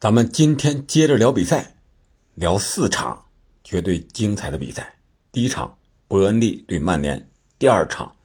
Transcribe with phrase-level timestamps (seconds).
[0.00, 1.74] 咱们今天接着聊比赛，
[2.34, 3.26] 聊四场
[3.62, 4.94] 绝对精彩的比赛。
[5.30, 5.76] 第一场，
[6.08, 7.20] 伯恩利对曼联；
[7.58, 8.16] 第二场，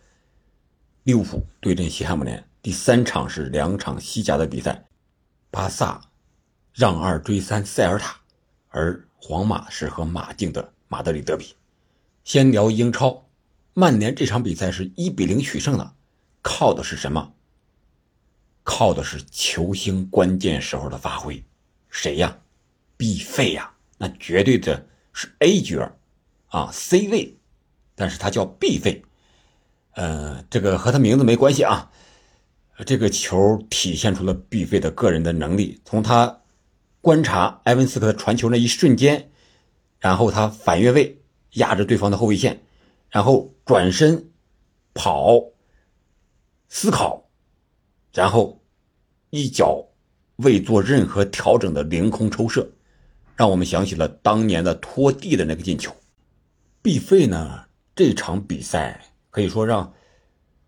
[1.04, 4.86] 利物浦对阵西汉姆联；第三场是两场西甲的比赛，
[5.52, 6.00] 巴萨
[6.72, 8.22] 让二追三塞尔塔，
[8.70, 11.58] 而皇马是和马竞的马德里德比。
[12.24, 13.28] 先聊英超，
[13.74, 15.94] 曼联这场比赛是一比零取胜了，
[16.42, 17.34] 靠的是什么？
[18.64, 21.44] 靠的是球星关键时候的发挥。
[21.96, 22.38] 谁呀？
[22.98, 25.96] 必费呀，那绝对的是 A 角
[26.48, 27.38] 啊，C 位，
[27.96, 29.02] 但是他叫必费，
[29.94, 31.90] 呃，这个和他名字没关系啊。
[32.86, 36.42] 这个球体现出了必费的个人的能力，从他
[37.00, 39.32] 观察埃文斯克传球那一瞬间，
[40.00, 41.22] 然后他反越位
[41.52, 42.62] 压着对方的后卫线，
[43.10, 44.32] 然后转身
[44.94, 45.42] 跑，
[46.68, 47.30] 思考，
[48.14, 48.62] 然后
[49.30, 49.88] 一脚。
[50.38, 52.70] 未做任何调整的凌空抽射，
[53.36, 55.96] 让我们想起了当年的拖地的那个进球。
[56.82, 57.66] 毕费呢？
[57.96, 59.94] 这场比赛可以说让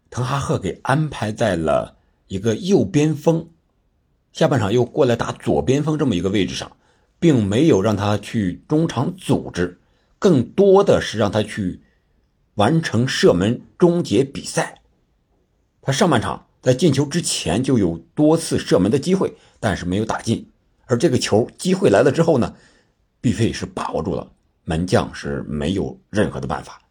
[0.09, 3.49] 滕哈赫给安排在了一个右边锋，
[4.31, 6.77] 下半场又过来打左边锋这么一个位置上，
[7.19, 9.81] 并没有让他去中场组织，
[10.17, 11.81] 更多的是让他去
[12.55, 14.81] 完成射门终结比赛。
[15.81, 16.45] 他上半场。
[16.59, 20.49] 在进球之前就有多次射门的机会，但是没有打进。
[20.85, 22.55] 而这个球机会来了之后呢，
[23.19, 24.31] 毕费是把握住了，
[24.63, 26.81] 门将是没有任何的办法。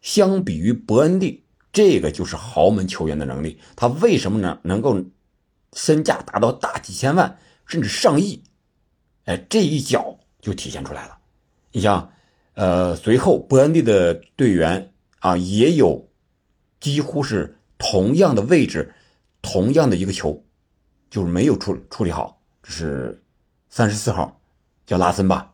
[0.00, 3.58] 相比于伯恩利，这个就是豪门球员的能力。
[3.76, 4.58] 他为什么呢？
[4.62, 5.02] 能够
[5.74, 8.42] 身价达到大几千万甚至上亿？
[9.24, 11.18] 哎，这一脚就体现出来了。
[11.72, 12.12] 你像，
[12.54, 16.08] 呃，随后伯恩利的队员啊，也有
[16.80, 18.94] 几乎是同样的位置。
[19.42, 20.44] 同样的一个球，
[21.10, 22.40] 就是没有处处理好。
[22.62, 23.22] 这是
[23.68, 24.40] 三十四号，
[24.86, 25.52] 叫拉森吧？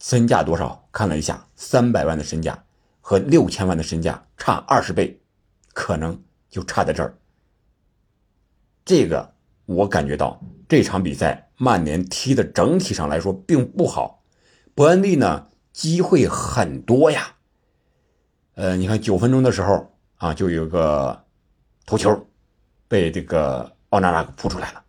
[0.00, 0.86] 身价多少？
[0.92, 2.62] 看了一下，三百万的身价
[3.00, 5.18] 和六千万的身价差二十倍，
[5.72, 7.16] 可能就差在这儿。
[8.84, 9.32] 这个
[9.66, 14.22] 我感觉到这场比赛曼联踢的整体上来说并不好。
[14.74, 17.34] 伯恩利呢，机会很多呀。
[18.54, 21.24] 呃，你看九分钟的时候啊，就有个。
[21.86, 22.29] 头球
[22.90, 24.82] 被这个奥纳纳扑出来了。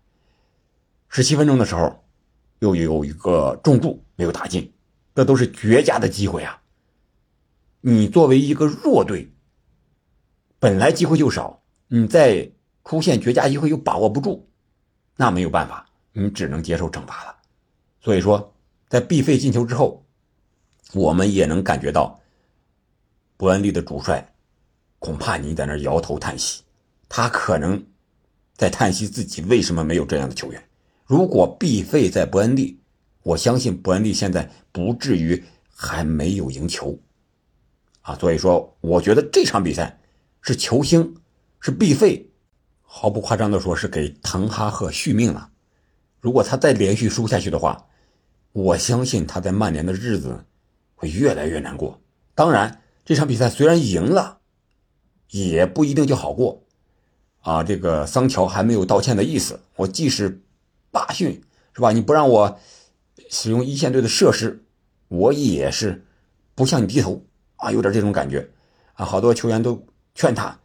[1.08, 2.04] 十七分钟的时候，
[2.58, 4.74] 又有一个重注没有打进，
[5.14, 6.60] 这都是绝佳的机会啊！
[7.82, 9.32] 你作为一个弱队，
[10.58, 12.52] 本来机会就少，你再
[12.84, 14.48] 出现绝佳机会又把握不住，
[15.16, 17.36] 那没有办法，你只能接受惩罚了。
[18.00, 18.52] 所以说，
[18.90, 20.04] 在必费进球之后，
[20.94, 22.20] 我们也能感觉到
[23.38, 24.34] 伯恩利的主帅
[24.98, 26.64] 恐怕你在那摇头叹息。
[27.14, 27.84] 他可能
[28.62, 30.64] 在叹息自己为什么没有这样的球员。
[31.04, 32.80] 如果毕费在伯恩利，
[33.24, 36.96] 我相信伯恩利现在不至于还没有赢球
[38.02, 38.14] 啊。
[38.20, 40.00] 所以说，我觉得这场比赛
[40.44, 41.16] 是球星
[41.60, 42.30] 是毕费，
[42.84, 45.50] 毫不夸张的说，是给滕哈赫续命了。
[46.20, 47.88] 如果他再连续输下去的话，
[48.52, 50.46] 我相信他在曼联的日子
[50.94, 52.00] 会越来越难过。
[52.36, 54.38] 当然，这场比赛虽然赢了，
[55.32, 56.62] 也不一定就好过。
[57.42, 59.60] 啊，这个桑乔还没有道歉的意思。
[59.76, 60.42] 我即使
[60.92, 61.42] 罢训，
[61.74, 61.92] 是吧？
[61.92, 62.60] 你不让我
[63.30, 64.64] 使用一线队的设施，
[65.08, 66.06] 我也是
[66.54, 67.24] 不向你低头
[67.56, 68.48] 啊，有点这种感觉
[68.94, 69.06] 啊。
[69.06, 70.58] 好多球员都劝他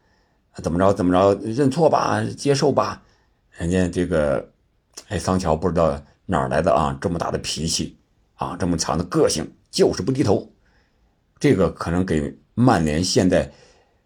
[0.63, 3.03] 怎么着怎么着，认错吧，接受吧。
[3.53, 4.51] 人家这个
[5.09, 7.97] 哎，桑乔不知道哪儿来的啊，这么大的脾气
[8.35, 10.53] 啊，这么强的个性，就是不低头。
[11.39, 13.51] 这个可能给曼联现在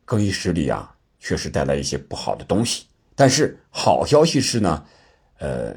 [0.05, 0.95] 更衣室里啊。
[1.21, 4.85] 确实带来一些不好的东西，但是好消息是呢，
[5.39, 5.77] 呃，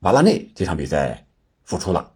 [0.00, 1.26] 瓦拉内这场比赛
[1.62, 2.12] 复出了，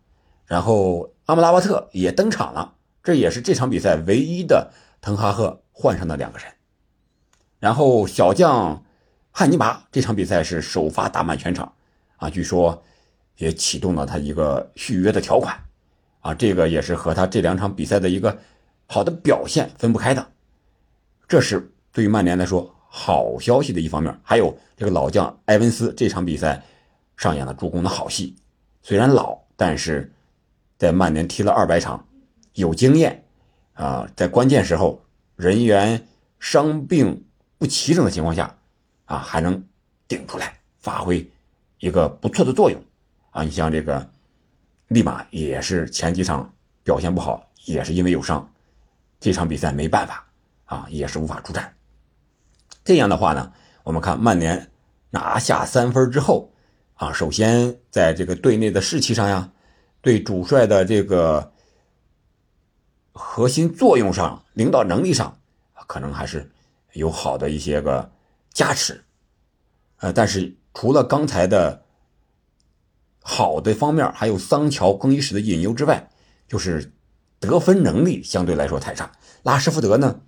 [0.46, 4.72] 然后阿姆拉巴特也登场了，这也是这场比赛唯一的
[5.02, 6.48] 滕哈赫换上的两个人。
[7.58, 8.82] 然后小将
[9.30, 11.70] 汉尼拔这场比赛是首发打满全场，
[12.16, 12.82] 啊，据说
[13.36, 15.54] 也启动了他一个续约的条款，
[16.20, 18.38] 啊，这个也是和他这两场比赛的一个
[18.86, 20.26] 好的表现分不开的，
[21.28, 21.70] 这是。
[21.96, 26.62] 对于曼联来说，好消息的一方面，还有这个老将埃文斯这场比赛
[27.16, 28.36] 上演了助攻的好戏。
[28.82, 30.12] 虽然老，但是
[30.76, 32.06] 在曼联踢了二百场，
[32.52, 33.24] 有经验
[33.72, 35.00] 啊，在关键时候
[35.36, 36.06] 人员
[36.38, 37.24] 伤病
[37.56, 38.54] 不齐整的情况下
[39.06, 39.64] 啊，还能
[40.06, 41.26] 顶出来，发挥
[41.78, 42.78] 一个不错的作用
[43.30, 43.42] 啊。
[43.42, 44.06] 你像这个
[44.88, 46.52] 利马也是前几场
[46.84, 48.46] 表现不好，也是因为有伤，
[49.18, 50.26] 这场比赛没办法
[50.66, 51.72] 啊，也是无法出战。
[52.86, 53.52] 这样的话呢，
[53.82, 54.70] 我们看曼联
[55.10, 56.52] 拿下三分之后，
[56.94, 59.50] 啊，首先在这个队内的士气上呀，
[60.00, 61.52] 对主帅的这个
[63.10, 65.36] 核心作用上、领导能力上，
[65.88, 66.48] 可能还是
[66.92, 68.08] 有好的一些个
[68.52, 69.02] 加持。
[69.96, 71.82] 呃，但是除了刚才的
[73.20, 76.08] 好的方面，还有桑乔、更衣室的隐忧之外，
[76.46, 76.92] 就是
[77.40, 79.10] 得分能力相对来说太差。
[79.42, 80.20] 拉什福德呢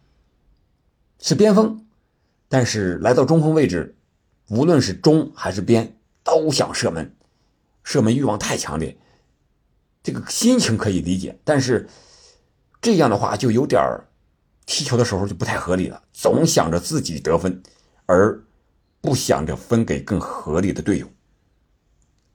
[1.20, 1.86] 是边锋，
[2.48, 3.94] 但是来到中锋位置，
[4.48, 7.14] 无论是中还是边，都想射门，
[7.84, 8.96] 射门欲望太强烈。
[10.02, 11.88] 这个心情可以理解，但是
[12.80, 13.82] 这样的话就有点
[14.64, 17.62] 踢球的时候就不太合理了，总想着自己得分，
[18.06, 18.42] 而
[19.00, 21.06] 不想着分给更合理的队友。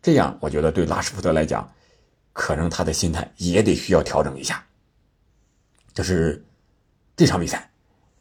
[0.01, 1.67] 这样，我觉得对拉什福德来讲，
[2.33, 4.63] 可能他的心态也得需要调整一下。
[5.93, 6.43] 这是
[7.15, 7.71] 这场比赛，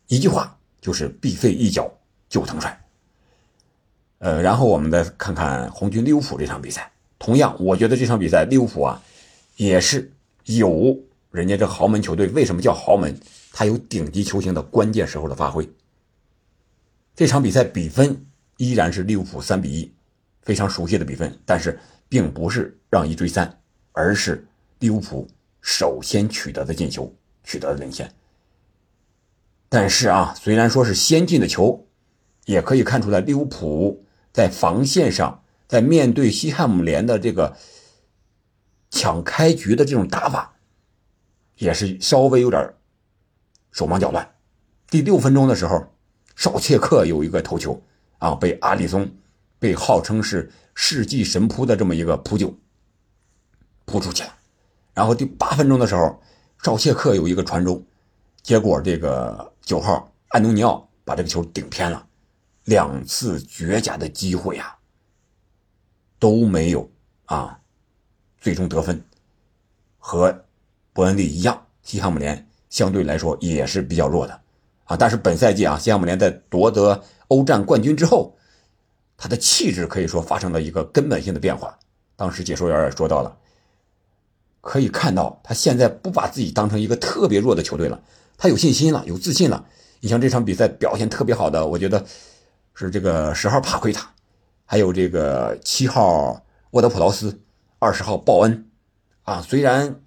[0.06, 1.90] 一句话就是必费一脚
[2.28, 2.78] 就藤帅。
[4.18, 9.02] 呃，然后我们再看看红军利物浦这场比赛，同样，我觉得这场比赛利物浦啊，
[9.56, 10.12] 也是
[10.44, 10.94] 有
[11.30, 13.18] 人家这豪门球队为什么叫豪门？
[13.50, 15.66] 他有顶级球星的关键时候的发挥。
[17.16, 18.26] 这场比赛比分
[18.58, 19.90] 依然是利物浦三比一。
[20.44, 21.78] 非常熟悉的比分，但是
[22.08, 23.60] 并不是让一追三，
[23.92, 24.44] 而是
[24.80, 25.28] 利物浦
[25.60, 27.14] 首先取得的进球，
[27.44, 28.12] 取得的领先。
[29.74, 31.86] 但是啊，虽然说是先进的球，
[32.44, 37.56] 也可以看出来利物浦在防线上，在面对西汉姆联的这个
[38.90, 40.56] 抢开局的这种打法，
[41.56, 42.74] 也是稍微有点
[43.70, 44.34] 手忙脚乱。
[44.90, 45.86] 第六分钟的时候，
[46.36, 47.82] 绍切克有一个头球
[48.18, 49.10] 啊，被阿里松。
[49.58, 52.58] 被号称是世纪神扑的这么一个扑救
[53.84, 54.34] 扑出去了，
[54.92, 56.20] 然后第八分钟的时候，
[56.60, 57.82] 赵切克有一个传中，
[58.42, 62.06] 结果这个九号安东尼奥把这个球顶偏了，
[62.64, 64.76] 两次绝佳的机会啊
[66.18, 66.90] 都没有
[67.26, 67.58] 啊，
[68.40, 69.02] 最终得分
[69.98, 70.44] 和
[70.92, 74.40] 伯恩利一样，西汉姆联相对来说也是比较弱的
[74.84, 78.36] 啊，但是本赛季啊，西汉姆联在夺得欧战冠军之后。
[79.14, 81.78] 他的气质可以说发生了一个根本性的变化。
[82.16, 83.38] 当时解说员也说到了，
[84.60, 88.02] 可以看到他现在不把自己当成一个特别弱的球队了，
[88.42, 89.64] 他有信心了，有自信了。
[90.00, 92.04] 你像这场比赛表现特别好的，我觉得
[92.74, 94.12] 是这个十号帕奎塔，
[94.64, 97.40] 还有这个七号沃德普劳斯，
[97.78, 98.68] 二十号鲍恩。
[99.22, 100.00] 啊，虽然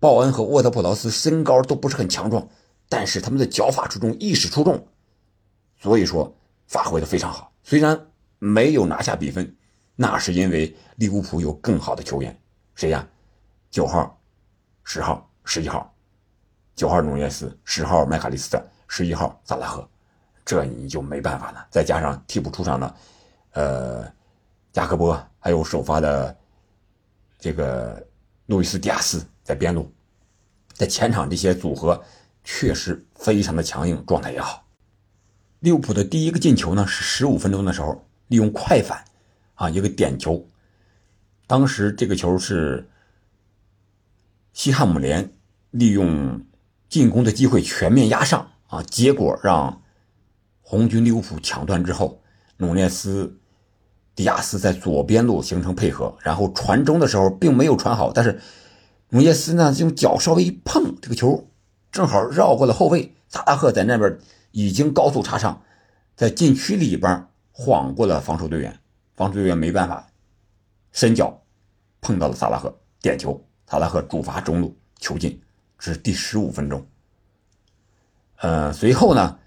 [0.00, 2.48] 鲍恩和沃德普劳斯身高都不是很强壮，
[2.88, 4.88] 但是他们的脚法出众，意识出众，
[5.78, 6.34] 所以说
[6.66, 7.52] 发挥的非常好。
[7.62, 8.06] 虽然
[8.38, 9.54] 没有拿下比分，
[9.96, 12.40] 那是因为利物浦有更好的球员，
[12.74, 13.06] 谁呀？
[13.70, 14.18] 九号、
[14.82, 15.94] 十号、十一号，
[16.78, 19.86] 九号努涅斯，十号麦卡利斯特，十一号萨拉赫，
[20.44, 21.66] 这你就没办法了。
[21.72, 22.94] 再加上替补出场的，
[23.50, 24.12] 呃，
[24.72, 26.38] 加克波，还有首发的
[27.36, 28.00] 这个
[28.46, 29.92] 路易斯·迪亚斯在边路，
[30.72, 32.00] 在前场这些组合
[32.44, 34.64] 确实非常的强硬，状态也好。
[35.58, 39.04] 利物浦的第一个进球呢，是十五分钟的时候利用快反，
[39.56, 40.46] 啊，一个点球。
[41.48, 42.88] 当时这个球是
[44.52, 45.28] 西汉姆联
[45.72, 46.40] 利用
[46.88, 49.82] 进攻的机会全面压上，啊，结果让
[50.60, 52.22] 红军利物浦抢断之后，
[52.56, 53.38] 努涅斯、
[54.14, 58.40] 迪亚斯在左边路形成配合，然后传中的时候并没有传好，但是
[59.10, 61.48] 努涅斯呢用脚稍微一碰，这个球
[61.90, 64.18] 正好绕过了后卫萨拉赫在那边。
[64.50, 65.62] 已经高速插上，
[66.16, 68.80] 在禁区里边晃过了防守队员，
[69.14, 70.08] 防守队员没办法，
[70.90, 71.42] 伸脚
[72.00, 75.38] 碰到了萨拉赫，点球，萨拉赫主罚中路球进，
[75.78, 76.86] 这是第十五分钟。
[78.36, 79.38] 呃，随后呢，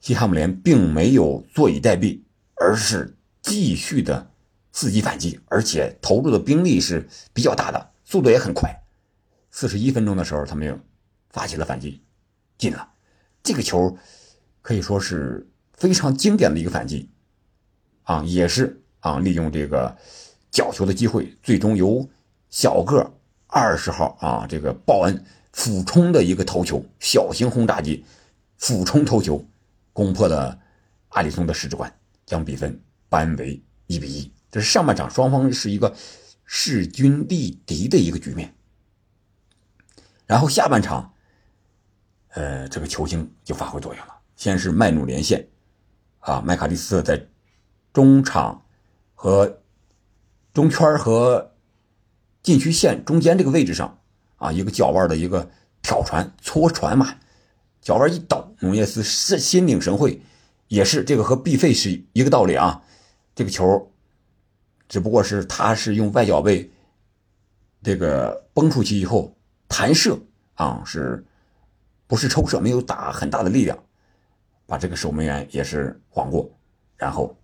[0.00, 2.20] 西汉姆联并没有坐以待毙，
[2.54, 4.30] 而是继续的
[4.72, 8.82] 伺机反击，而且投入的兵力是比较大的，速度也很快。
[9.50, 10.78] 四十一分钟的时候，他们又
[11.30, 12.02] 发起了反击，
[12.58, 12.92] 进了。
[13.42, 13.96] 这个球
[14.62, 17.10] 可以说是非常经典的一个反击，
[18.04, 19.96] 啊，也是啊，利用这个
[20.50, 22.08] 角球的机会，最终由
[22.48, 23.12] 小个
[23.54, 28.04] 二十号啊，这个鲍恩俯冲的一个头球，小型轰炸机
[28.58, 29.46] 俯冲头球，
[29.92, 30.58] 攻破了
[31.10, 31.96] 阿里松的十指关，
[32.26, 34.32] 将比分扳为一比一。
[34.50, 35.94] 这是上半场双方是一个
[36.44, 38.52] 势均力敌的一个局面，
[40.26, 41.14] 然后下半场。
[42.30, 44.14] 呃，这个球星就发挥作用了。
[44.34, 45.46] 先是麦努连线，
[46.18, 47.28] 啊，麦卡利斯特在
[47.92, 48.66] 中场
[49.14, 49.60] 和
[50.52, 51.53] 中圈和
[52.44, 53.98] 禁区线中间这个位置上，
[54.36, 55.50] 啊，一个脚腕的一个
[55.82, 57.16] 挑传搓传嘛，
[57.80, 60.20] 脚腕一抖，努涅斯是心领神会，
[60.68, 62.82] 也是这个和毕费是一个道理啊。
[63.34, 63.90] 这个球
[64.86, 66.70] 只不过是他是用外脚背
[67.82, 69.34] 这个崩出去以后
[69.66, 70.18] 弹射
[70.54, 71.24] 啊，是
[72.06, 72.60] 不是抽射？
[72.60, 73.76] 没有打很大的力量，
[74.66, 76.46] 把这个守门员也是晃过，
[76.94, 77.34] 然后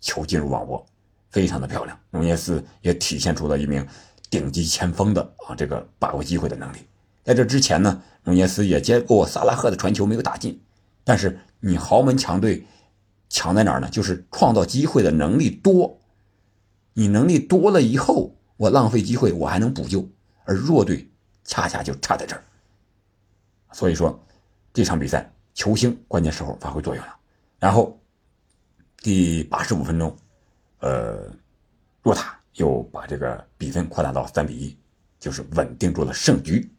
[0.00, 0.84] 球进入网窝，
[1.28, 2.00] 非常的漂亮。
[2.10, 3.86] 努涅斯也体现出了一名
[4.30, 6.78] 顶级前锋的啊这个把握机会的能力。
[7.24, 10.62] 在这之前呢，努涅斯也接过萨拉赫的传球，没有打进。
[11.02, 12.66] 但是你豪门强队
[13.28, 13.88] 强在哪儿呢？
[13.90, 16.00] 就是创造机会的能力多。
[16.94, 20.08] 你能力多了以后，我浪费机会，我还能补救。
[20.44, 21.10] 而弱队
[21.44, 22.42] 恰恰就差在这儿。
[23.72, 24.18] 所以说，
[24.72, 27.16] 这场比赛球星关键时候发挥作用了。
[27.58, 28.00] 然后
[28.98, 30.16] 第八十五分钟，
[30.78, 31.28] 呃，
[32.02, 34.76] 若塔又把这个比分扩大到三比一，
[35.18, 36.70] 就是稳定住了胜局。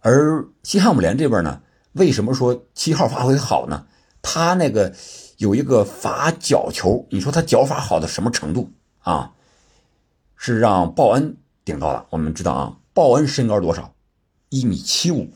[0.00, 1.62] 而西汉姆联这边呢，
[1.92, 3.86] 为什么说七号发挥好呢？
[4.22, 4.94] 他那个
[5.38, 9.32] 有一个罚角球，你说他脚法好到什么程度啊？
[10.36, 12.06] 是让鲍恩顶到了。
[12.10, 13.94] 我们知道啊，鲍恩身高多少？
[14.48, 15.30] 一米七五。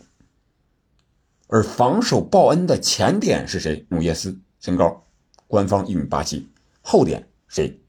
[1.49, 3.87] 而防守鲍恩的前点是谁？
[3.88, 5.04] 努涅斯，身高
[5.47, 6.49] 官方一米八七。
[6.80, 7.79] 后点谁？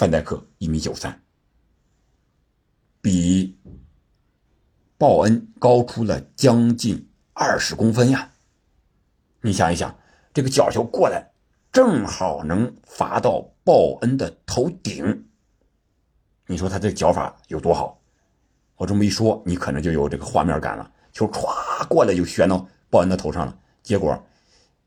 [0.00, 1.20] 范戴克一米九三，
[3.02, 3.60] 比。
[4.96, 8.32] 鲍恩高出了将近二十公分呀！
[9.42, 9.94] 你想一想，
[10.32, 11.30] 这个角球过来，
[11.70, 15.28] 正好能罚到鲍恩的头顶。
[16.46, 18.00] 你说他这脚法有多好？
[18.76, 20.90] 我这么一说，你可能就有这个画面感了。
[21.12, 24.18] 球歘过来就旋到鲍恩的头上了，结果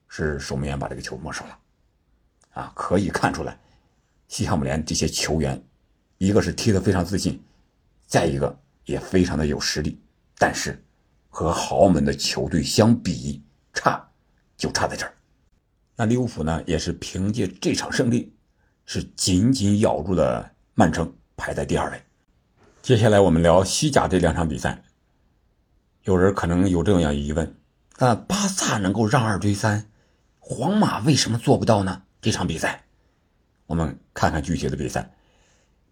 [0.08, 1.60] 是守门员把这个球没收了。
[2.54, 3.60] 啊，可以看出来，
[4.34, 5.64] 西汉姆联这些球员，
[6.18, 7.40] 一个是踢得非常自信，
[8.08, 10.02] 再一个也非常的有实力。
[10.40, 10.84] 但是，
[11.30, 13.44] 和豪门的球队相比，
[13.76, 14.10] 差
[14.58, 15.14] 就差在这儿。
[15.96, 18.34] 那利物浦呢，也是凭借这场胜利，
[18.88, 22.02] 是紧紧咬住了曼城，排在第二位。
[22.82, 24.84] 接下来我们聊西甲这两场比赛。
[26.06, 27.56] 有人可能有这样疑问：
[28.00, 29.92] 那巴萨能够让二追三，
[30.40, 32.02] 皇马为什么做不到呢？
[32.20, 32.86] 这场比赛，
[33.66, 35.10] 我们看看具体的比赛。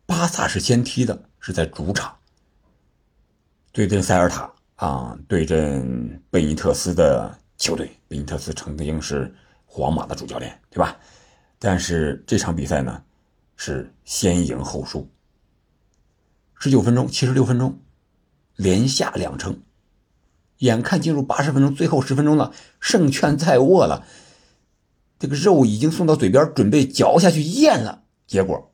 [0.06, 2.16] 巴萨是先踢的，是在主场。
[3.72, 9.34] 对阵塞尔塔啊，对阵贝尼特斯的球队，贝尼特斯曾经是
[9.66, 10.98] 皇马的主教练，对吧？
[11.58, 13.02] 但是这场比赛呢，
[13.56, 15.10] 是先赢后输。
[16.56, 17.80] 十九分钟、七十六分钟，
[18.56, 19.62] 连下两城，
[20.58, 24.06] 眼看进入八十分钟，最后十分钟了，胜券在握了，
[25.22, 28.04] 这个肉已经送到嘴边，准备嚼下去咽了。
[28.26, 28.74] 结果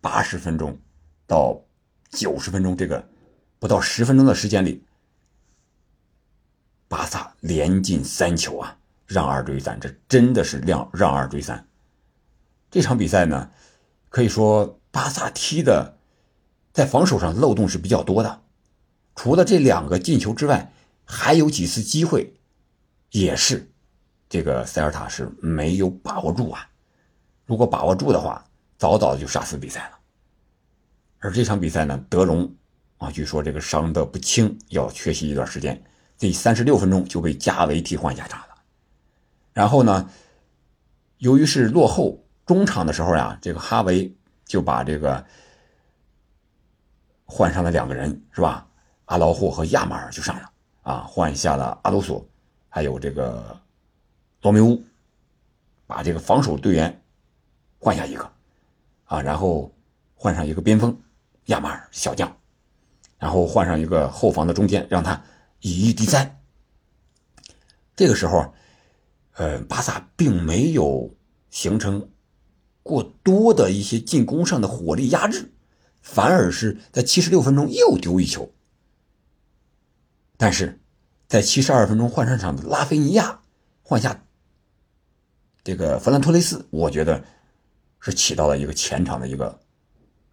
[0.00, 0.76] 八十分钟
[1.28, 1.64] 到
[2.10, 3.08] 九十分钟，这个。
[3.60, 4.84] 不到十分钟的时间里，
[6.86, 11.66] 巴萨连进三球啊，让二追三，这真的是让让二追三。
[12.70, 13.50] 这场比赛呢，
[14.10, 15.96] 可以说巴萨踢的
[16.74, 18.42] 在防守上漏洞是比较多的，
[19.14, 20.70] 除了这两个进球之外，
[21.06, 22.34] 还有几次机会，
[23.12, 23.72] 也是
[24.34, 26.68] 这个塞尔塔是没有把握住啊。
[27.46, 28.44] 如果把握住的话，
[28.76, 29.98] 早早就杀死比赛了。
[31.20, 32.52] 而这场比赛呢，德容。
[32.98, 35.80] 啊，据说这个伤得不轻，要缺席一段时间。
[36.18, 38.56] 第三十六分钟就被加维替换下场了。
[39.52, 40.10] 然后呢，
[41.18, 44.12] 由于是落后，中场的时候呀，这个哈维
[44.44, 45.24] 就把这个
[47.24, 48.66] 换上了两个人，是吧？
[49.04, 50.50] 阿劳霍和亚马尔就上了
[50.82, 52.26] 啊，换下了阿鲁索，
[52.68, 53.56] 还有这个
[54.44, 54.84] 罗梅乌，
[55.86, 57.02] 把这个防守队员
[57.78, 58.30] 换下一个
[59.04, 59.74] 啊，然后
[60.14, 61.00] 换上一个边锋
[61.46, 62.36] 亚马尔小将。
[63.16, 65.24] 然后换上一个后防的中间，让他
[65.60, 66.42] 以一敌三。
[67.96, 68.52] 这个时候，
[69.32, 71.16] 呃，巴萨并没有
[71.48, 72.10] 形成
[72.82, 75.54] 过多的一些进攻上的火力压制，
[76.02, 78.52] 反而是在七十六分钟又丢一球。
[80.36, 80.78] 但是，
[81.28, 83.40] 在七十二分钟换上场的拉菲尼亚
[83.82, 84.22] 换下
[85.64, 87.24] 这个弗兰托雷斯，我觉得
[87.98, 89.58] 是起到了一个前场的一个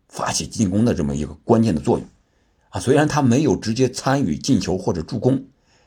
[0.10, 2.06] 发起进攻的这么一个关键的作用。
[2.70, 5.46] 啊，虽然他没有直接参与进球或者助攻，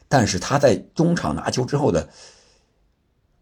[0.09, 2.09] 但是他在中场拿球之后的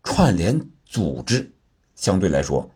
[0.02, 1.52] 串联组织
[1.94, 2.68] 相对来说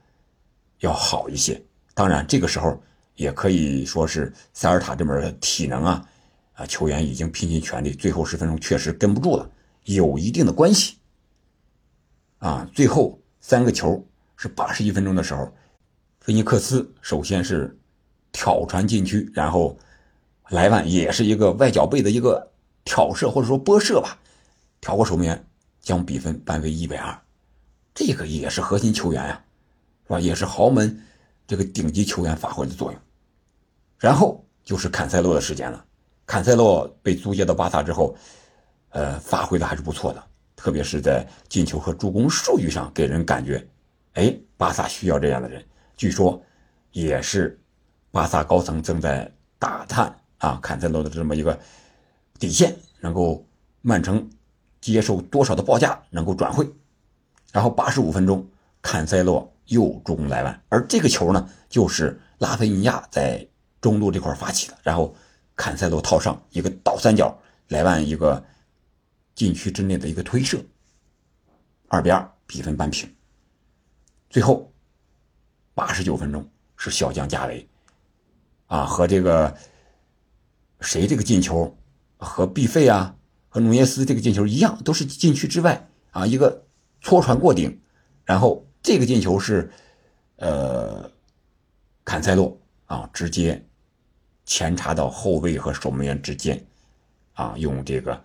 [0.78, 1.61] 要好一些。
[1.95, 2.80] 当然，这个时候
[3.16, 6.09] 也可以说是塞尔塔这边的体能啊，
[6.52, 9.50] 啊，球员已经拼尽全力，最后十分钟确实跟不住了，
[9.85, 10.99] 有一定的关系。
[12.46, 15.52] 啊，最后三个球是八十一分钟的时候，
[16.20, 17.76] 菲尼克斯首先是
[18.30, 19.76] 挑传禁区，然后。
[20.50, 22.52] 莱万也是一个外脚背的一个
[22.84, 24.16] 挑射或者说拨射吧，
[24.80, 25.44] 挑过守门员，
[25.80, 27.20] 将比分扳为一比二。
[27.92, 29.44] 这个也是核心球员呀，
[30.04, 30.20] 是吧？
[30.20, 31.02] 也是豪门
[31.48, 33.00] 这个顶级球员发挥的作用。
[33.98, 35.84] 然后就是坎塞洛的时间了。
[36.26, 38.16] 坎塞洛被租借到巴萨之后，
[38.90, 40.24] 呃，发挥的还是不错的，
[40.56, 43.64] 特别是在进球和助攻数据上，给人感觉，
[44.14, 45.64] 哎，巴萨需要这样的人。
[45.96, 46.42] 据说，
[46.90, 47.60] 也是
[48.10, 51.56] 巴萨高层正在打探啊，坎塞洛的这么一个
[52.38, 53.46] 底线，能够
[53.82, 54.28] 曼城
[54.80, 56.66] 接受多少的报价能够转会。
[57.52, 58.44] 然后八十五分钟，
[58.82, 63.46] 坎塞洛又助攻莱万，而这个球呢，就是拉菲尼亚在。
[63.78, 65.14] 中路这块发起的，然后
[65.54, 68.42] 坎塞洛套上一个倒三角，莱万一个
[69.36, 70.60] 禁区之内的一个推射，
[71.86, 73.08] 二比二比分扳平。
[74.28, 74.72] 最后
[75.74, 77.68] 八十九分钟是小将加维
[78.66, 79.56] 啊，和这个
[80.80, 81.78] 谁这个进球
[82.16, 83.16] 和毕费啊
[83.48, 86.66] 和努涅斯这个进球一样，都是禁区之外啊一个
[87.00, 87.80] 搓传过顶，
[88.24, 89.70] 然后这个进球是
[90.36, 91.08] 呃
[92.04, 93.62] 坎塞洛啊直接。
[94.48, 96.64] 前插到后卫和守门员之间，
[97.32, 98.24] 啊，用这个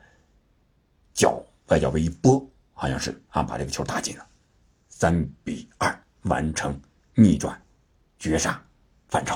[1.21, 4.25] 脚外脚背一拨，好像是啊，把这个球打进了，
[4.89, 6.75] 三比二完成
[7.13, 7.61] 逆转，
[8.17, 8.59] 绝杀，
[9.07, 9.35] 反超，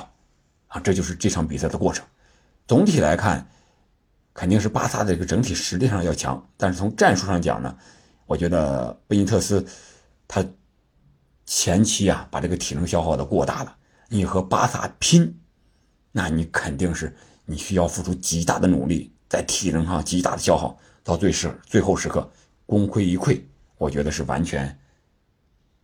[0.65, 2.03] 啊，这就是这场比赛的过程。
[2.65, 3.47] 总体来看，
[4.33, 7.77] 肯定是巴萨的这个整体实力上要强，但是从战术上讲呢，
[8.25, 9.63] 我觉得贝尼特斯
[10.27, 10.43] 他
[11.45, 13.77] 前期啊把这个体能消耗的过大了，
[14.09, 15.39] 你和巴萨拼。
[16.11, 17.15] 那你肯定是
[17.45, 20.75] 你需要付出极大的努力，在体能上极大的消耗，
[21.05, 22.27] 到最时最后时刻
[22.65, 23.39] 功亏一篑，
[23.77, 24.75] 我觉得是完全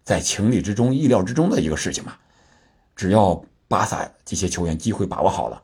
[0.04, 2.18] 在情理之中、意料之中的一个事情嘛。
[2.96, 5.62] 只要巴萨这些球员机会把握好了，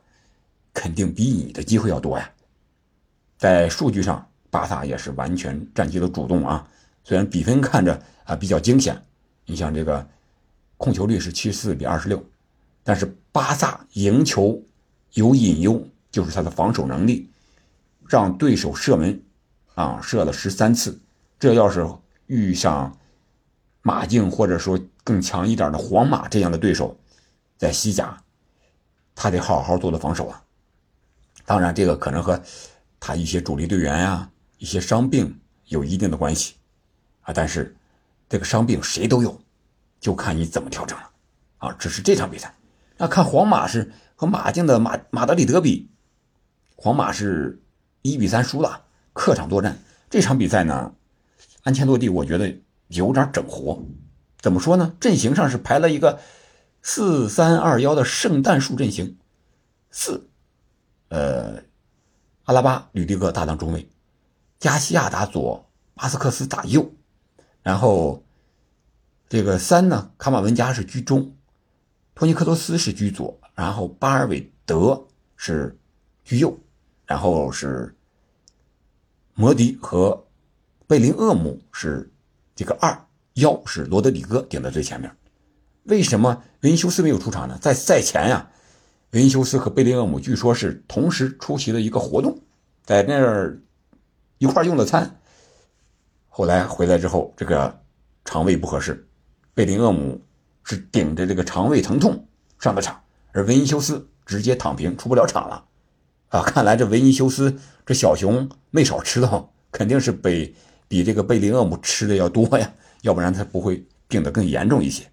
[0.72, 2.30] 肯定比你的机会要多呀。
[3.36, 6.64] 在数据上，巴萨也是完全占据了主动啊。
[7.02, 8.96] 虽然比分看着啊比较惊险，
[9.44, 10.08] 你像这个
[10.76, 12.24] 控球率是七十四比二十六。
[12.84, 14.62] 但是巴萨赢球
[15.14, 17.28] 有隐忧，就是他的防守能力，
[18.06, 19.20] 让对手射门
[19.78, 21.00] 啊射了十三次。
[21.38, 21.88] 这要是
[22.26, 22.98] 遇上
[23.80, 26.98] 马竞或者说更强一点的皇马这样的对手，
[27.56, 28.20] 在西甲，
[29.14, 30.42] 他得好好做的防守啊。
[31.46, 32.42] 当然，这个可能和
[32.98, 36.56] 他一些主力队员呀、一些伤病有一定的关系
[37.22, 37.32] 啊。
[37.32, 37.76] 但是
[38.28, 39.40] 这个伤病谁都有，
[40.00, 41.10] 就看你怎么调整了
[41.58, 41.72] 啊。
[41.78, 42.52] 只是这场比赛。
[42.96, 45.88] 那看皇马是和马竞的马马德里德比，
[46.74, 47.62] 皇马是
[48.02, 48.86] 一比三输了，
[49.18, 49.76] 客场作战。
[50.08, 50.94] 这场比赛呢，
[51.64, 53.82] 安切洛蒂我觉得有点整活。
[54.40, 54.94] 怎么说呢？
[55.00, 56.20] 阵型上是排了一个
[56.82, 59.18] 四三二幺的圣诞树阵型，
[59.90, 60.28] 四，
[61.08, 61.64] 呃，
[62.44, 63.90] 阿拉巴、吕迪格搭档中卫，
[64.60, 66.88] 加西亚打左，巴斯克斯打右，
[67.62, 68.24] 然后
[69.28, 71.34] 这个三呢，卡马文加是居中。
[72.14, 75.76] 托尼克多斯是居左，然后巴尔韦德是
[76.22, 76.56] 居右，
[77.04, 77.96] 然后是
[79.40, 80.26] 摩迪和
[80.88, 82.10] 贝林厄姆是
[82.56, 85.16] 这个二幺是罗德里戈顶在最前面。
[85.84, 87.56] 为什么维尼修斯没有出场呢？
[87.60, 88.50] 在赛前呀，
[89.12, 92.36] 维尼修斯和贝林厄姆据说是同时出席了一个活动，
[92.84, 93.62] 在那儿
[94.38, 95.20] 一块用的餐。
[96.28, 97.80] 后来回来之后，这个
[98.24, 99.06] 肠胃不合适，
[99.54, 100.20] 贝林厄姆。
[100.64, 103.00] 是顶着这个肠胃疼痛上的场，
[103.32, 105.64] 而维尼修斯直接躺平，出不了场了。
[106.28, 110.54] 啊， 看来这维尼修斯这小熊没少吃的，肯定是被
[110.86, 115.04] 比这个贝林厄姆吃的要多呀，要不然他不会病得更严重一些。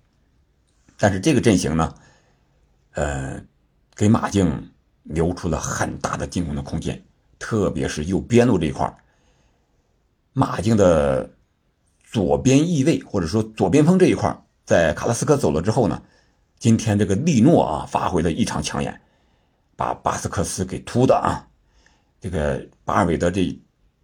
[0.97, 1.93] 但是这个阵型呢，
[2.93, 3.41] 呃，
[3.95, 4.71] 给马竞
[5.03, 7.03] 留出了很大的进攻的空间，
[7.37, 8.97] 特别是右边路这一块
[10.33, 11.29] 马竞的
[12.03, 16.01] 左边翼位或者说左边锋这一块在卡拉斯科走了之后呢，
[16.57, 19.01] 今天这个利诺啊发挥的异常抢眼，
[19.75, 21.47] 把巴斯克斯给突的啊，
[22.19, 23.59] 这个巴尔韦德这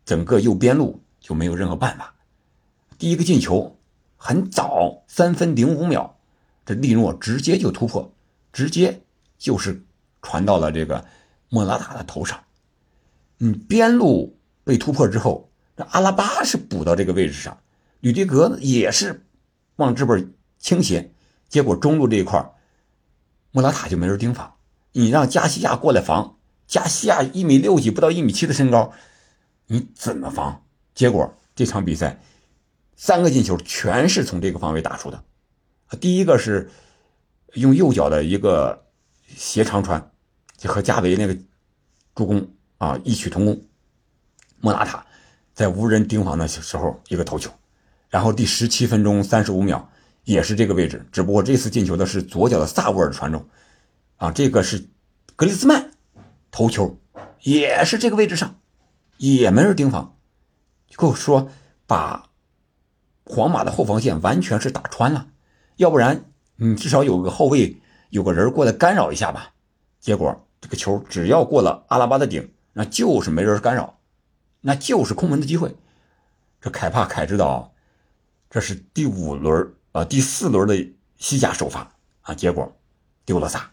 [0.06, 2.14] 整个右边路就没有任何办法。
[2.98, 3.80] 第一个进球
[4.18, 6.18] 很早，三分零五秒，
[6.66, 8.14] 这利诺直接就突破，
[8.54, 9.02] 直接
[9.38, 9.84] 就是
[10.22, 11.06] 传到了这个
[11.50, 12.44] 莫拉塔的头上。
[13.40, 17.60] 嗯，边路被突破之后，这阿拉巴是补到这个位置上，
[18.00, 19.26] 吕迪格也是
[19.78, 20.32] 往这边。
[20.60, 21.12] 倾斜，
[21.50, 22.54] 结果中路这一块
[23.50, 24.54] 莫拉塔就没人盯防。
[24.94, 28.92] 你让加西亚过来防，加西亚一米六几，不到一米七的身高，
[29.68, 30.64] 你怎么防？
[30.94, 32.22] 结果这场比赛
[32.96, 35.24] 三个进球全是从这个方位打出的。
[36.00, 36.70] 第一个是
[37.54, 38.86] 用右脚的一个
[39.28, 40.12] 斜长传，
[40.58, 41.38] 就和加维那个
[42.16, 43.62] 助攻啊异曲同工。
[44.60, 45.06] 莫拉塔
[45.54, 47.52] 在无人盯防的时候一个头球，
[48.10, 49.90] 然后第十七分钟三十五秒。
[50.24, 53.44] 也是这个位置，只不过这次进球的是左脚的萨乌尔传中，
[54.22, 54.88] 啊，这个是
[55.36, 55.90] 格里兹曼
[56.52, 57.00] 头球，
[57.42, 58.60] 也是这个位置上，
[59.18, 60.16] 也没人盯防，
[60.88, 61.50] 就说
[61.88, 62.30] 把
[63.26, 65.30] 皇马的后防线完全是打穿了，
[65.78, 66.26] 要不然
[66.58, 67.82] 你至少有个后卫，
[68.12, 69.56] 有个人过来干扰一下吧。
[70.00, 73.98] 结果这个球只要过了阿拉巴的顶，那就是没人干扰，
[74.60, 75.76] 那就是空门的机会。
[76.62, 77.74] 这凯帕凯知道，
[78.52, 79.74] 这是第五轮。
[79.94, 82.78] 啊，第四轮的西甲首发啊，结果
[83.26, 83.72] 丢了仨。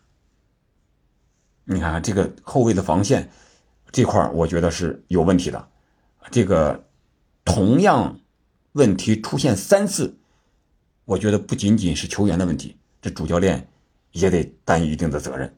[1.71, 3.31] 你看这个后卫的防线
[3.93, 5.69] 这块我觉得是有问题的。
[6.31, 6.87] 这个
[7.45, 8.21] 同样
[8.73, 10.17] 问题出现三次，
[11.05, 13.69] 我觉得不仅仅是球员的问题，这主教练
[14.13, 15.55] 也得担一定的责任。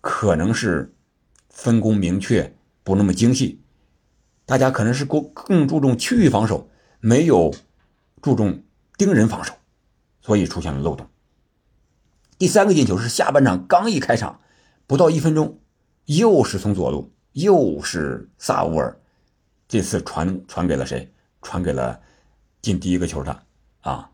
[0.00, 0.94] 可能是
[1.48, 3.60] 分工明确不那么精细，
[4.46, 6.70] 大家可能是更更注重区域防守，
[7.00, 7.52] 没有
[8.22, 8.62] 注重
[8.96, 9.52] 盯人防守。
[10.20, 11.08] 所以出现了漏洞。
[12.38, 14.40] 第三个进球是下半场刚一开场，
[14.86, 15.58] 不到一分钟，
[16.04, 18.98] 又是从左路，又是萨乌尔，
[19.66, 21.10] 这次传传给了谁？
[21.42, 22.00] 传给了
[22.62, 23.42] 进第一个球的
[23.80, 24.10] 啊，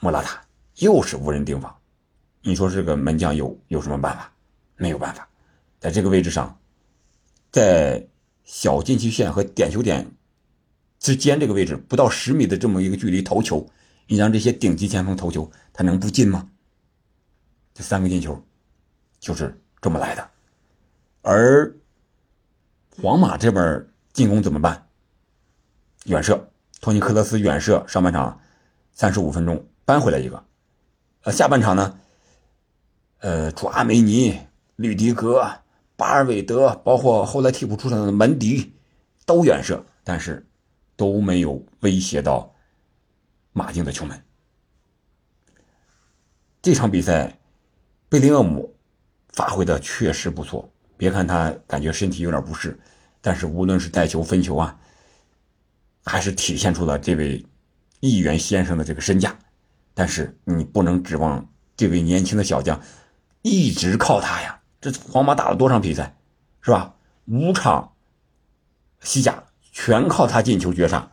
[0.00, 0.40] 莫拉塔，
[0.76, 1.76] 又是无人盯防。
[2.42, 4.32] 你说这个门将有有什么办法？
[4.76, 5.28] 没有办法，
[5.80, 6.56] 在这个位置上，
[7.50, 8.06] 在
[8.44, 10.08] 小禁区线和点球点
[11.00, 13.68] 之间这个位置不到十米的这么一个距离投球。
[14.06, 16.48] 你让这些顶级前锋投球，他能不进吗？
[17.74, 18.40] 这三个进球
[19.20, 20.30] 就是这么来的。
[21.22, 21.74] 而
[23.00, 24.88] 皇马这边进攻怎么办？
[26.04, 28.40] 远射，托尼克勒斯远射，上半场
[28.92, 30.44] 三十五分钟扳回来一个。
[31.22, 31.98] 呃，下半场呢，
[33.18, 34.38] 呃，主阿梅尼、
[34.76, 35.48] 吕迪格、
[35.96, 38.72] 巴尔韦德，包括后来替补出场的门迪，
[39.26, 40.46] 都远射，但是
[40.96, 42.54] 都没有威胁到。
[43.52, 44.22] 马竞的球门，
[46.62, 47.40] 这场比赛，
[48.08, 48.72] 贝林厄姆
[49.32, 50.70] 发挥的确实不错。
[50.96, 52.78] 别看他感觉身体有点不适，
[53.20, 54.76] 但是无论是带球、分球啊，
[56.04, 57.44] 还是体现出了这位
[58.00, 59.36] 议员先生的这个身价。
[59.94, 62.80] 但是你不能指望这位年轻的小将
[63.42, 64.60] 一直靠他呀。
[64.80, 66.16] 这皇马打了多场比赛，
[66.60, 66.94] 是吧？
[67.26, 67.92] 五场
[69.00, 71.10] 西甲全靠他进球绝杀。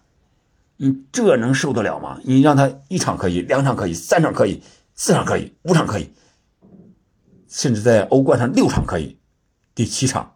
[0.77, 2.19] 你这能受得了吗？
[2.23, 4.61] 你让他一场可以，两场可以，三场可以，
[4.93, 6.11] 四场可以，五场可以，
[7.55, 9.17] 甚至在欧冠上六场可以，
[9.73, 10.35] 第七场，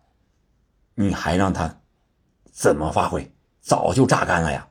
[0.96, 1.82] 你还让他
[2.50, 3.30] 怎么发挥？
[3.60, 4.66] 早就榨干了呀！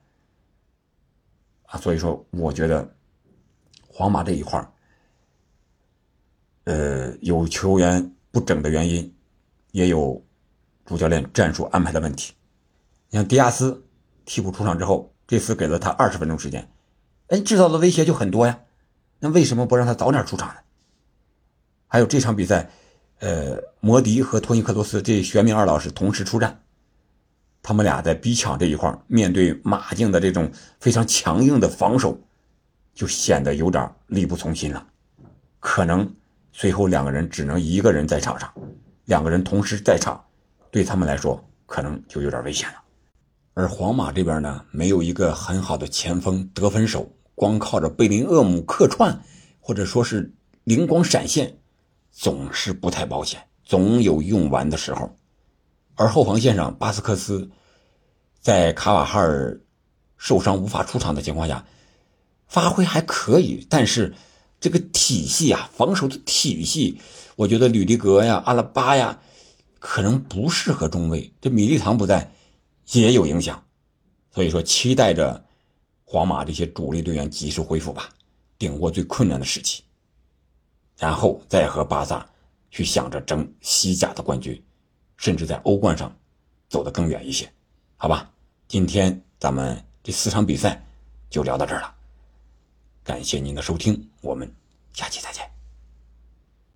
[1.67, 2.97] 啊，所以说，我觉得
[3.87, 4.67] 皇马这一块
[6.65, 9.15] 呃，有球员不整的原因，
[9.73, 10.25] 也有
[10.87, 12.33] 主教练战术安排的问题。
[13.11, 13.87] 你像迪亚斯
[14.25, 15.15] 替补出场之后。
[15.27, 16.73] 这次给了他二十分钟时间，
[17.27, 18.61] 哎，制造的威胁就很多呀。
[19.19, 20.61] 那为什么不让他早点出场呢？
[21.89, 22.71] 还有这场比赛，
[23.21, 26.61] 呃，摩迪和托尼克罗斯这玄冥二老是同时出战，
[27.63, 32.21] 他们俩在逼抢这一块面对马竞的这种非常强硬的防守，
[32.95, 34.87] 就显得有点力不从心了。
[35.61, 36.15] 可能
[36.53, 38.53] 最后两个人只能一个人在场上，
[39.07, 40.23] 两个人同时在场，
[40.71, 42.75] 对他们来说可能就有点危险了。
[43.55, 49.21] 而皇马这边呢，没有一个很好的前锋得分手，光靠着贝林厄姆客串，
[49.59, 51.59] 或者说是灵光闪现，
[52.19, 55.17] 总是不太保险，总有用完的时候。
[55.95, 57.49] 而后防线上，巴斯克斯
[58.41, 59.61] 在卡瓦哈尔
[60.17, 61.65] 受伤无法出场的情况下，
[62.49, 64.13] 发挥还可以，但是
[64.59, 67.01] 这个体系啊，防守的体系，
[67.37, 69.21] 我觉得吕迪格呀、阿拉巴呀，
[69.79, 71.33] 可能不适合中卫。
[71.41, 72.33] 这米利唐不在。
[72.93, 73.63] 也有影响，
[74.33, 75.45] 所以说期待着
[76.05, 78.09] 皇马这些主力队员及时恢复吧，
[78.59, 79.83] 顶过最困难的时期，
[80.99, 82.29] 然后再和巴萨
[82.71, 84.61] 去想着争西甲的冠军，
[85.17, 86.15] 甚至在欧冠上
[86.69, 87.51] 走得更远一些，
[87.97, 88.31] 好吧？
[88.67, 90.85] 今天咱们这四场比赛
[91.31, 91.95] 就聊到这儿了，
[93.03, 94.53] 感谢您的收听，我们
[94.93, 95.58] 下期再见。